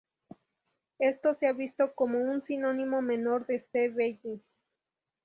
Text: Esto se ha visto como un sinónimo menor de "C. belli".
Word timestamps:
Esto 0.97 1.35
se 1.35 1.45
ha 1.45 1.53
visto 1.53 1.93
como 1.93 2.17
un 2.19 2.41
sinónimo 2.43 3.03
menor 3.03 3.45
de 3.45 3.59
"C. 3.59 3.89
belli". 3.89 4.41